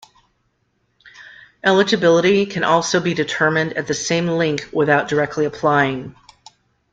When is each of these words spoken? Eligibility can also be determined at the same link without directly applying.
Eligibility 1.63 2.47
can 2.47 2.63
also 2.63 2.99
be 2.99 3.13
determined 3.13 3.73
at 3.73 3.85
the 3.85 3.93
same 3.93 4.25
link 4.27 4.67
without 4.73 5.07
directly 5.07 5.45
applying. 5.45 6.15